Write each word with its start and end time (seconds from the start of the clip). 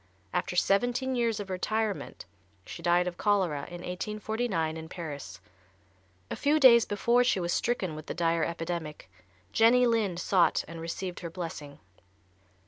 After 0.33 0.55
seventeen 0.55 1.13
years 1.15 1.39
of 1.39 1.51
retirement, 1.51 2.25
she 2.65 2.81
died 2.81 3.05
of 3.05 3.19
cholera 3.19 3.65
in 3.67 3.81
1849, 3.83 4.75
in 4.75 4.89
Paris. 4.89 5.39
A 6.31 6.35
few 6.35 6.59
days 6.59 6.85
before 6.85 7.23
she 7.23 7.39
was 7.39 7.53
stricken 7.53 7.93
with 7.95 8.07
the 8.07 8.15
dire 8.15 8.43
epidemic 8.43 9.11
Jenny 9.53 9.85
Lind 9.85 10.19
sought 10.19 10.65
and 10.67 10.81
received 10.81 11.19
her 11.19 11.29
blessing. 11.29 11.77